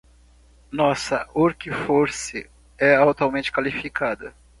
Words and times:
Nossa 0.71 1.29
workforce 1.35 2.49
é 2.79 2.95
altamente 2.95 3.51
qualificada. 3.51 4.33